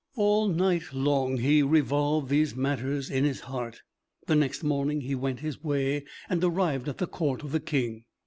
[0.15, 3.83] All night long he revolved these matters in his heart.
[4.25, 8.05] The next morning he went his way, and arrived at the court of the King.